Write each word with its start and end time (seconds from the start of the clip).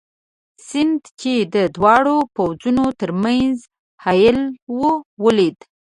سیند، 0.67 1.01
چې 1.19 1.33
د 1.55 1.55
دواړو 1.75 2.15
پوځونو 2.35 2.85
تر 2.99 3.09
منځ 3.23 3.53
حایل 4.03 4.39
وو، 4.77 4.91
ولید. 5.23 5.57